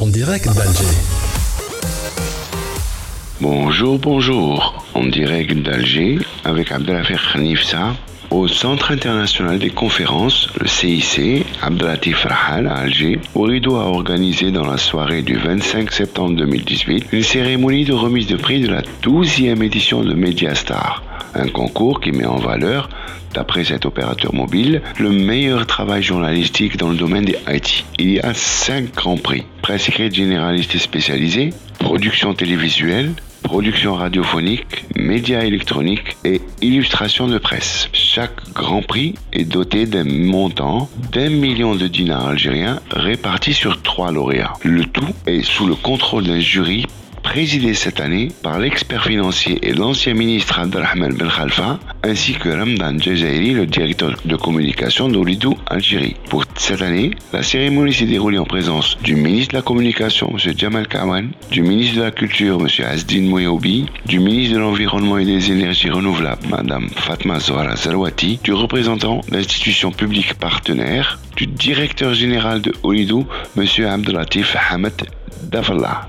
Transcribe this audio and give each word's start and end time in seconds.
en 0.00 0.06
direct 0.06 0.46
d'Alger. 0.46 0.84
Bonjour, 3.40 3.98
bonjour, 3.98 4.84
en 4.94 5.04
direct 5.04 5.54
d'Alger 5.62 6.18
avec 6.44 6.72
Abdelafir 6.72 7.20
Khanifsa 7.32 7.94
au 8.30 8.48
Centre 8.48 8.90
international 8.90 9.58
des 9.58 9.70
conférences, 9.70 10.48
le 10.60 10.66
CIC, 10.66 11.46
Abdelatif 11.62 12.24
Rahal 12.24 12.66
à 12.66 12.74
Alger, 12.74 13.20
Orido 13.34 13.76
a 13.76 13.84
organisé 13.84 14.50
dans 14.50 14.66
la 14.66 14.78
soirée 14.78 15.22
du 15.22 15.36
25 15.36 15.92
septembre 15.92 16.34
2018 16.36 17.06
une 17.12 17.22
cérémonie 17.22 17.84
de 17.84 17.92
remise 17.92 18.26
de 18.26 18.36
prix 18.36 18.60
de 18.60 18.68
la 18.68 18.82
12e 19.02 19.62
édition 19.62 20.02
de 20.02 20.14
Mediastar, 20.14 21.04
un 21.34 21.48
concours 21.48 22.00
qui 22.00 22.10
met 22.10 22.26
en 22.26 22.38
valeur 22.38 22.88
D'après 23.34 23.64
cet 23.64 23.84
opérateur 23.84 24.32
mobile, 24.32 24.80
le 25.00 25.10
meilleur 25.10 25.66
travail 25.66 26.04
journalistique 26.04 26.76
dans 26.76 26.90
le 26.90 26.96
domaine 26.96 27.24
des 27.24 27.36
IT. 27.48 27.84
Il 27.98 28.12
y 28.12 28.20
a 28.20 28.32
cinq 28.32 28.94
grands 28.94 29.16
prix. 29.16 29.44
Presse 29.64 29.88
écrite 29.88 30.14
généraliste 30.14 30.74
et 30.74 30.78
spécialisée, 30.78 31.48
production 31.78 32.34
télévisuelle, 32.34 33.14
production 33.42 33.94
radiophonique, 33.94 34.84
médias 34.94 35.40
électroniques 35.40 36.18
et 36.22 36.42
illustration 36.60 37.28
de 37.28 37.38
presse. 37.38 37.88
Chaque 37.94 38.52
Grand 38.52 38.82
Prix 38.82 39.14
est 39.32 39.46
doté 39.46 39.86
d'un 39.86 40.04
montant 40.04 40.90
d'un 41.12 41.30
million 41.30 41.76
de 41.76 41.86
dinars 41.86 42.26
algériens 42.26 42.78
répartis 42.90 43.54
sur 43.54 43.80
trois 43.80 44.12
lauréats. 44.12 44.52
Le 44.64 44.84
tout 44.84 45.14
est 45.26 45.42
sous 45.42 45.66
le 45.66 45.76
contrôle 45.76 46.24
d'un 46.24 46.40
jury 46.40 46.84
présidé 47.24 47.74
cette 47.74 48.00
année 48.00 48.28
par 48.42 48.60
l'expert 48.60 49.06
financier 49.06 49.58
et 49.62 49.72
l'ancien 49.72 50.14
ministre 50.14 50.60
Abdelrahman 50.60 51.14
Ben 51.14 51.28
Khalfa, 51.28 51.80
ainsi 52.04 52.34
que 52.34 52.50
Ramdan 52.50 53.00
Jazairi, 53.00 53.52
le 53.54 53.66
directeur 53.66 54.14
de 54.24 54.36
communication 54.36 55.08
d'Olidou 55.08 55.56
Algérie. 55.66 56.14
Pour 56.28 56.44
cette 56.54 56.82
année, 56.82 57.10
la 57.32 57.42
cérémonie 57.42 57.92
s'est 57.92 58.04
déroulée 58.04 58.38
en 58.38 58.44
présence 58.44 58.96
du 59.02 59.16
ministre 59.16 59.52
de 59.52 59.56
la 59.56 59.62
Communication, 59.62 60.30
M. 60.30 60.52
Jamal 60.56 60.86
Kawan, 60.86 61.30
du 61.50 61.62
ministre 61.62 61.96
de 61.96 62.02
la 62.02 62.10
Culture, 62.10 62.60
M. 62.60 62.68
Asdin 62.86 63.22
Mouyoubi, 63.22 63.86
du 64.06 64.20
ministre 64.20 64.54
de 64.54 64.60
l'Environnement 64.60 65.18
et 65.18 65.24
des 65.24 65.50
Énergies 65.50 65.90
Renouvelables, 65.90 66.46
Mme 66.48 66.88
Fatma 66.90 67.40
Zohra 67.40 67.74
Zalouati, 67.74 68.38
du 68.44 68.52
représentant 68.52 69.22
d'institutions 69.28 69.90
publiques 69.90 70.34
partenaires, 70.34 71.18
du 71.36 71.46
directeur 71.46 72.14
général 72.14 72.60
de 72.60 72.72
Olidou, 72.82 73.26
M. 73.56 73.66
Abdelatif 73.86 74.56
Hamad 74.70 74.92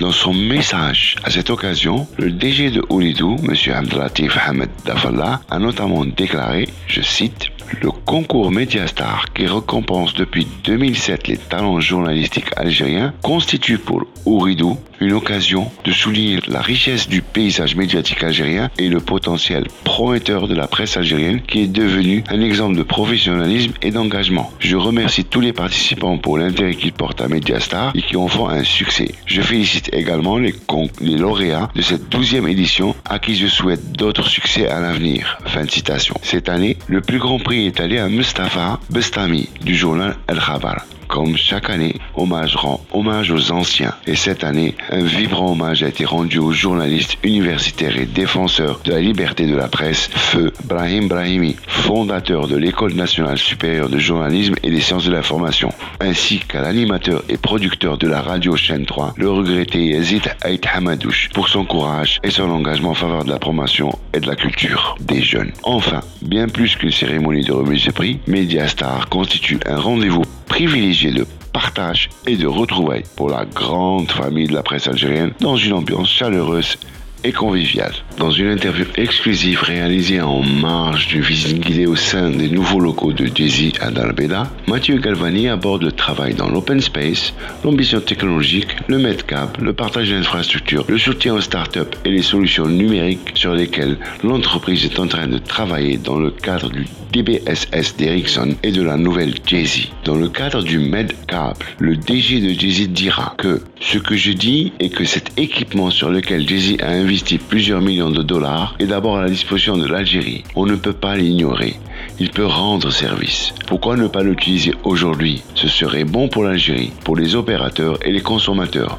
dans 0.00 0.10
son 0.10 0.34
message 0.34 1.14
à 1.22 1.30
cette 1.30 1.50
occasion, 1.50 2.08
le 2.16 2.30
DG 2.30 2.70
de 2.70 2.82
Oulidou, 2.88 3.36
M. 3.44 3.54
Abdelatif 3.72 4.36
Hamed 4.36 4.68
Dafallah, 4.84 5.40
a 5.48 5.58
notamment 5.58 6.04
déclaré, 6.04 6.68
je 6.88 7.02
cite, 7.02 7.47
le 7.80 7.90
concours 7.90 8.50
Mediastar, 8.50 9.26
qui 9.34 9.46
récompense 9.46 10.14
depuis 10.14 10.46
2007 10.64 11.28
les 11.28 11.36
talents 11.36 11.80
journalistiques 11.80 12.50
algériens, 12.56 13.12
constitue 13.22 13.78
pour 13.78 14.04
Ouridou 14.24 14.78
une 15.00 15.12
occasion 15.12 15.70
de 15.84 15.92
souligner 15.92 16.40
la 16.48 16.60
richesse 16.60 17.08
du 17.08 17.22
paysage 17.22 17.76
médiatique 17.76 18.22
algérien 18.22 18.70
et 18.78 18.88
le 18.88 19.00
potentiel 19.00 19.66
prometteur 19.84 20.48
de 20.48 20.54
la 20.54 20.66
presse 20.66 20.96
algérienne 20.96 21.40
qui 21.42 21.60
est 21.60 21.68
devenu 21.68 22.24
un 22.28 22.40
exemple 22.40 22.76
de 22.76 22.82
professionnalisme 22.82 23.72
et 23.82 23.90
d'engagement. 23.90 24.50
Je 24.58 24.76
remercie 24.76 25.24
tous 25.24 25.40
les 25.40 25.52
participants 25.52 26.18
pour 26.18 26.38
l'intérêt 26.38 26.74
qu'ils 26.74 26.92
portent 26.92 27.20
à 27.20 27.28
Mediastar 27.28 27.92
et 27.94 28.02
qui 28.02 28.16
en 28.16 28.28
font 28.28 28.48
un 28.48 28.64
succès. 28.64 29.14
Je 29.26 29.40
félicite 29.40 29.94
également 29.94 30.38
les, 30.38 30.54
lauréats 31.00 31.70
de 31.74 31.82
cette 31.82 32.08
douzième 32.08 32.48
édition 32.48 32.94
à 33.04 33.18
qui 33.18 33.36
je 33.36 33.46
souhaite 33.46 33.92
d'autres 33.92 34.26
succès 34.26 34.68
à 34.68 34.80
l'avenir. 34.80 35.38
Fin 35.46 35.64
de 35.64 35.70
citation. 35.70 36.14
Cette 36.22 36.48
année, 36.48 36.76
le 36.86 37.00
plus 37.00 37.18
grand 37.18 37.38
à 37.50 38.08
Mustafa 38.10 38.78
Bestami 38.90 39.48
du 39.62 39.74
journal 39.74 40.16
El 40.26 40.38
Khabar. 40.38 40.84
Comme 41.08 41.36
chaque 41.36 41.70
année, 41.70 41.94
Hommage 42.14 42.56
rend 42.56 42.80
hommage 42.92 43.30
aux 43.30 43.50
anciens. 43.50 43.94
Et 44.06 44.14
cette 44.14 44.44
année, 44.44 44.74
un 44.90 45.02
vibrant 45.02 45.52
hommage 45.52 45.82
a 45.82 45.88
été 45.88 46.04
rendu 46.04 46.38
aux 46.38 46.52
journalistes 46.52 47.16
universitaires 47.22 47.96
et 47.96 48.06
défenseurs 48.06 48.80
de 48.84 48.92
la 48.92 49.00
liberté 49.00 49.46
de 49.46 49.56
la 49.56 49.68
presse, 49.68 50.10
Feu 50.14 50.52
Brahim 50.64 51.08
Brahimi, 51.08 51.56
fondateur 51.66 52.46
de 52.46 52.56
l'École 52.56 52.94
nationale 52.94 53.38
supérieure 53.38 53.88
de 53.88 53.98
journalisme 53.98 54.54
et 54.62 54.70
des 54.70 54.80
sciences 54.80 55.06
de 55.06 55.12
l'information, 55.12 55.70
ainsi 56.00 56.40
qu'à 56.40 56.60
l'animateur 56.60 57.22
et 57.28 57.38
producteur 57.38 57.96
de 57.96 58.06
la 58.06 58.20
radio 58.20 58.54
chaîne 58.56 58.84
3, 58.84 59.14
le 59.16 59.30
regretté 59.30 59.86
Yazid 59.86 60.22
Haït 60.42 60.66
Hamadouche, 60.72 61.30
pour 61.32 61.48
son 61.48 61.64
courage 61.64 62.18
et 62.22 62.30
son 62.30 62.50
engagement 62.50 62.90
en 62.90 62.94
faveur 62.94 63.24
de 63.24 63.30
la 63.30 63.38
promotion 63.38 63.90
et 64.12 64.20
de 64.20 64.26
la 64.26 64.36
culture 64.36 64.96
des 65.00 65.22
jeunes. 65.22 65.52
Enfin, 65.62 66.00
bien 66.22 66.48
plus 66.48 66.76
qu'une 66.76 66.90
cérémonie 66.90 67.44
de 67.44 67.52
remise 67.52 67.86
de 67.86 67.92
prix, 67.92 68.20
Mediastar 68.26 69.08
constitue 69.08 69.58
un 69.66 69.78
rendez-vous 69.78 70.24
privilégié 70.48 71.12
de 71.12 71.26
partage 71.52 72.08
et 72.26 72.36
de 72.36 72.46
retrouvailles 72.46 73.04
pour 73.16 73.28
la 73.28 73.44
grande 73.44 74.10
famille 74.10 74.46
de 74.46 74.54
la 74.54 74.62
presse 74.62 74.86
algérienne 74.86 75.32
dans 75.40 75.56
une 75.56 75.72
ambiance 75.72 76.10
chaleureuse 76.10 76.78
et 77.24 77.32
convivial. 77.32 77.92
Dans 78.18 78.30
une 78.30 78.48
interview 78.48 78.86
exclusive 78.96 79.62
réalisée 79.62 80.20
en 80.20 80.42
marge 80.42 81.08
d'une 81.08 81.22
visite 81.22 81.60
guidée 81.60 81.86
au 81.86 81.96
sein 81.96 82.30
des 82.30 82.48
nouveaux 82.48 82.80
locaux 82.80 83.12
de 83.12 83.26
Jay-Z 83.26 83.80
à 83.80 83.90
Dalbeda, 83.90 84.50
Mathieu 84.66 84.98
Galvani 84.98 85.48
aborde 85.48 85.82
le 85.82 85.92
travail 85.92 86.34
dans 86.34 86.48
l'open 86.48 86.80
space, 86.80 87.32
l'ambition 87.64 88.00
technologique, 88.00 88.68
le 88.88 88.98
medcap, 88.98 89.58
le 89.60 89.72
partage 89.72 90.10
d'infrastructures, 90.10 90.84
le 90.88 90.98
soutien 90.98 91.34
aux 91.34 91.40
startups 91.40 91.96
et 92.04 92.10
les 92.10 92.22
solutions 92.22 92.66
numériques 92.66 93.32
sur 93.34 93.54
lesquelles 93.54 93.98
l'entreprise 94.24 94.84
est 94.84 94.98
en 94.98 95.06
train 95.06 95.26
de 95.26 95.38
travailler 95.38 95.96
dans 95.96 96.18
le 96.18 96.30
cadre 96.30 96.70
du 96.70 96.86
DBSS 97.12 97.96
d'Ericsson 97.96 98.54
et 98.62 98.70
de 98.70 98.82
la 98.82 98.96
nouvelle 98.96 99.34
Jay-Z. 99.46 99.88
Dans 100.04 100.16
le 100.16 100.28
cadre 100.28 100.62
du 100.62 100.78
medcap, 100.78 101.62
le 101.78 101.96
DG 101.96 102.40
de 102.40 102.58
Jay-Z 102.58 102.88
dira 102.88 103.34
que 103.38 103.62
ce 103.80 103.98
que 103.98 104.16
je 104.16 104.32
dis 104.32 104.72
est 104.78 104.90
que 104.90 105.04
cet 105.04 105.38
équipement 105.38 105.90
sur 105.90 106.10
lequel 106.10 106.46
Jay-Z 106.46 106.76
a 106.82 106.88
investi 106.88 107.07
plusieurs 107.48 107.80
millions 107.80 108.10
de 108.10 108.22
dollars 108.22 108.74
est 108.78 108.86
d'abord 108.86 109.16
à 109.16 109.22
la 109.22 109.30
disposition 109.30 109.76
de 109.76 109.86
l'Algérie. 109.86 110.44
On 110.54 110.66
ne 110.66 110.76
peut 110.76 110.92
pas 110.92 111.16
l'ignorer. 111.16 111.76
Il 112.20 112.30
peut 112.30 112.46
rendre 112.46 112.90
service. 112.90 113.54
Pourquoi 113.66 113.96
ne 113.96 114.08
pas 114.08 114.22
l'utiliser 114.22 114.74
aujourd'hui? 114.84 115.42
Ce 115.54 115.68
serait 115.68 116.04
bon 116.04 116.28
pour 116.28 116.44
l'Algérie, 116.44 116.92
pour 117.04 117.16
les 117.16 117.34
opérateurs 117.34 117.98
et 118.04 118.12
les 118.12 118.20
consommateurs. 118.20 118.98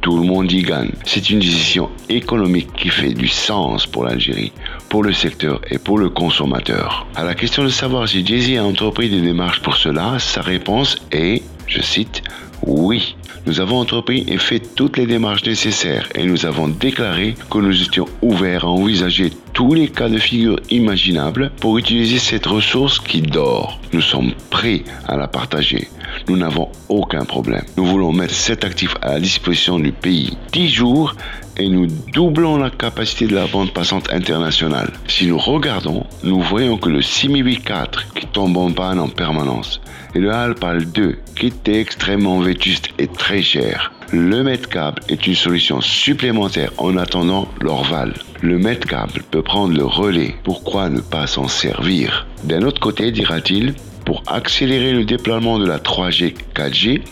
Tout 0.00 0.16
le 0.16 0.24
monde 0.24 0.50
y 0.50 0.62
gagne. 0.62 0.92
C'est 1.04 1.28
une 1.28 1.40
décision 1.40 1.90
économique 2.08 2.72
qui 2.72 2.88
fait 2.88 3.12
du 3.12 3.28
sens 3.28 3.86
pour 3.86 4.04
l'Algérie, 4.04 4.52
pour 4.88 5.02
le 5.02 5.12
secteur 5.12 5.60
et 5.70 5.78
pour 5.78 5.98
le 5.98 6.08
consommateur. 6.08 7.06
À 7.14 7.24
la 7.24 7.34
question 7.34 7.64
de 7.64 7.68
savoir 7.68 8.08
si 8.08 8.24
Jay-Z 8.24 8.56
a 8.56 8.64
entrepris 8.64 9.10
des 9.10 9.20
démarches 9.20 9.60
pour 9.60 9.76
cela, 9.76 10.18
sa 10.18 10.40
réponse 10.40 10.96
est, 11.12 11.42
je 11.66 11.82
cite, 11.82 12.22
oui. 12.66 13.16
Nous 13.46 13.60
avons 13.60 13.78
entrepris 13.78 14.24
et 14.28 14.36
fait 14.36 14.60
toutes 14.74 14.96
les 14.96 15.06
démarches 15.06 15.44
nécessaires 15.44 16.08
et 16.14 16.24
nous 16.24 16.44
avons 16.44 16.68
déclaré 16.68 17.34
que 17.50 17.58
nous 17.58 17.82
étions 17.82 18.06
ouverts 18.20 18.64
à 18.64 18.68
envisager 18.68 19.32
tous 19.54 19.74
les 19.74 19.88
cas 19.88 20.08
de 20.08 20.18
figure 20.18 20.60
imaginables 20.70 21.50
pour 21.60 21.78
utiliser 21.78 22.18
cette 22.18 22.46
ressource 22.46 22.98
qui 22.98 23.22
dort. 23.22 23.80
Nous 23.92 24.02
sommes 24.02 24.32
prêts 24.50 24.84
à 25.08 25.16
la 25.16 25.26
partager. 25.26 25.88
Nous 26.28 26.36
n'avons 26.36 26.68
aucun 26.88 27.24
problème. 27.24 27.64
Nous 27.76 27.86
voulons 27.86 28.12
mettre 28.12 28.34
cet 28.34 28.64
actif 28.64 28.94
à 29.00 29.14
la 29.14 29.20
disposition 29.20 29.78
du 29.78 29.92
pays. 29.92 30.36
10 30.52 30.68
jours 30.68 31.14
et 31.60 31.68
nous 31.68 31.86
doublons 32.12 32.56
la 32.56 32.70
capacité 32.70 33.26
de 33.26 33.34
la 33.34 33.46
bande 33.46 33.72
passante 33.72 34.10
internationale. 34.10 34.92
Si 35.06 35.26
nous 35.26 35.38
regardons, 35.38 36.06
nous 36.24 36.40
voyons 36.40 36.78
que 36.78 36.88
le 36.88 37.02
6004 37.02 38.14
qui 38.14 38.26
tombe 38.26 38.56
en 38.56 38.70
panne 38.72 38.98
en 38.98 39.08
permanence 39.08 39.80
et 40.14 40.20
le 40.20 40.32
Alpal 40.32 40.90
2 40.90 41.18
qui 41.36 41.46
était 41.46 41.80
extrêmement 41.80 42.40
vétuste 42.40 42.88
et 42.98 43.06
très 43.06 43.42
cher. 43.42 43.92
Le 44.12 44.42
Metcable 44.42 45.02
est 45.08 45.26
une 45.26 45.34
solution 45.34 45.80
supplémentaire 45.80 46.72
en 46.78 46.96
attendant 46.96 47.46
l'Orval. 47.60 48.14
Le 48.40 48.58
Metcable 48.58 49.22
peut 49.30 49.42
prendre 49.42 49.76
le 49.76 49.84
relais. 49.84 50.34
Pourquoi 50.42 50.88
ne 50.88 51.00
pas 51.00 51.26
s'en 51.26 51.46
servir? 51.46 52.26
D'un 52.42 52.62
autre 52.62 52.80
côté, 52.80 53.12
dira-t-il, 53.12 53.74
pour 54.04 54.24
accélérer 54.26 54.92
le 54.92 55.04
déploiement 55.04 55.60
de 55.60 55.66
la 55.66 55.78
3G 55.78 56.34
4G, 56.56 57.02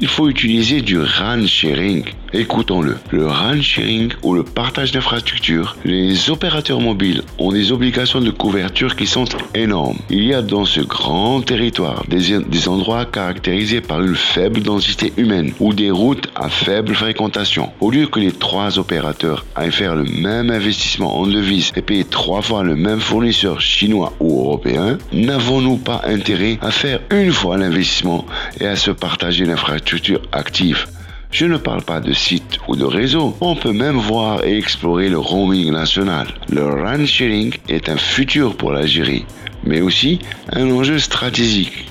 il 0.00 0.08
faut 0.08 0.28
utiliser 0.28 0.80
du 0.80 0.98
RAN 0.98 1.46
sharing. 1.46 2.04
Écoutons-le. 2.34 2.98
Le 3.10 3.26
RAN 3.26 3.62
sharing 3.62 4.12
ou 4.22 4.34
le 4.34 4.42
partage 4.42 4.92
d'infrastructures, 4.92 5.76
les 5.84 6.28
opérateurs 6.28 6.80
mobiles 6.80 7.22
ont 7.38 7.52
des 7.52 7.72
obligations 7.72 8.20
de 8.20 8.30
couverture 8.30 8.96
qui 8.96 9.06
sont 9.06 9.24
énormes. 9.54 9.96
Il 10.10 10.24
y 10.24 10.34
a 10.34 10.42
dans 10.42 10.66
ce 10.66 10.80
grand 10.80 11.40
territoire 11.40 12.04
des, 12.06 12.38
des 12.38 12.68
endroits 12.68 13.06
caractérisés 13.06 13.80
par 13.80 14.02
une 14.02 14.14
faible 14.14 14.60
densité 14.60 15.12
humaine 15.16 15.52
ou 15.58 15.72
des 15.72 15.90
routes 15.90 16.28
à 16.34 16.50
faible 16.50 16.94
fréquentation. 16.94 17.70
Au 17.80 17.90
lieu 17.90 18.06
que 18.06 18.20
les 18.20 18.32
trois 18.32 18.78
opérateurs 18.78 19.46
aillent 19.56 19.72
faire 19.72 19.94
le 19.94 20.04
même 20.04 20.50
investissement 20.50 21.18
en 21.18 21.26
devises 21.26 21.72
et 21.76 21.82
payer 21.82 22.04
trois 22.04 22.42
fois 22.42 22.62
le 22.62 22.76
même 22.76 23.00
fournisseur 23.00 23.60
chinois 23.60 24.12
ou 24.20 24.40
européen, 24.40 24.98
n'avons-nous 25.14 25.78
pas 25.78 26.02
intérêt 26.04 26.58
à 26.60 26.70
faire 26.70 27.00
une 27.10 27.32
fois 27.32 27.56
l'investissement 27.56 28.26
et 28.60 28.66
à 28.66 28.76
se 28.76 28.90
partager 28.90 29.46
l'infrastructure 29.46 30.20
active? 30.32 30.86
Je 31.30 31.46
ne 31.46 31.56
parle 31.56 31.82
pas 31.82 32.00
de 32.00 32.12
site 32.12 32.58
ou 32.68 32.76
de 32.76 32.84
réseau. 32.84 33.36
On 33.40 33.54
peut 33.54 33.72
même 33.72 33.98
voir 33.98 34.44
et 34.44 34.56
explorer 34.56 35.08
le 35.08 35.18
roaming 35.18 35.72
national. 35.72 36.28
Le 36.50 36.64
RAN 36.64 37.04
sharing 37.04 37.54
est 37.68 37.88
un 37.88 37.96
futur 37.96 38.56
pour 38.56 38.72
l'Algérie, 38.72 39.26
mais 39.64 39.80
aussi 39.80 40.20
un 40.52 40.70
enjeu 40.70 40.98
stratégique. 40.98 41.86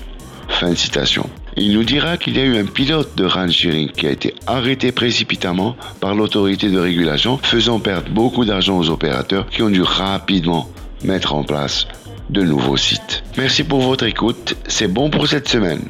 Fin 0.50 0.76
citation. 0.76 1.30
Il 1.60 1.74
nous 1.74 1.84
dira 1.84 2.18
qu'il 2.18 2.38
y 2.38 2.40
a 2.40 2.46
eu 2.46 2.58
un 2.58 2.66
pilote 2.66 3.18
de 3.18 3.26
run 3.26 3.50
sharing 3.50 3.90
qui 3.90 4.06
a 4.06 4.12
été 4.12 4.36
arrêté 4.46 4.92
précipitamment 4.92 5.76
par 6.00 6.14
l'autorité 6.14 6.70
de 6.70 6.80
régulation, 6.80 7.40
faisant 7.42 7.80
perdre 7.80 8.12
beaucoup 8.12 8.46
d'argent 8.46 8.78
aux 8.78 8.90
opérateurs 8.90 9.48
qui 9.50 9.64
ont 9.64 9.70
dû 9.70 9.82
rapidement 9.82 10.70
mettre 11.04 11.34
en 11.34 11.44
place 11.44 11.88
de 12.30 12.44
nouveaux 12.44 12.78
sites. 12.78 13.24
Merci 13.38 13.64
pour 13.64 13.82
votre 13.82 14.06
écoute, 14.06 14.56
c'est 14.68 14.88
bon 14.88 15.10
pour 15.10 15.28
cette 15.28 15.48
semaine. 15.48 15.82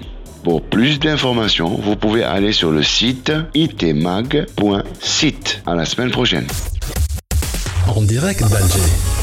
Pour 0.48 0.62
plus 0.62 0.98
d'informations, 0.98 1.76
vous 1.76 1.98
pouvez 1.98 2.24
aller 2.24 2.54
sur 2.54 2.72
le 2.72 2.82
site 2.82 3.34
itmag.site. 3.54 4.42
À 5.66 5.76
la 5.76 5.84
semaine 5.84 6.10
prochaine. 6.10 6.48
En 7.94 8.02
direct 8.02 8.40
d'Alger. 8.40 9.17